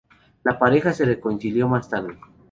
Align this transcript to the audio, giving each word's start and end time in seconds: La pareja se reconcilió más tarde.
La 0.43 0.57
pareja 0.57 0.93
se 0.93 1.05
reconcilió 1.05 1.67
más 1.67 1.87
tarde. 1.87 2.17